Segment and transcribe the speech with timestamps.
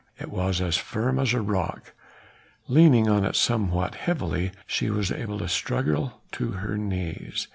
[0.19, 1.93] It was as firm as a rock.
[2.67, 7.47] Leaning on it somewhat heavily she was able to struggle to her knees.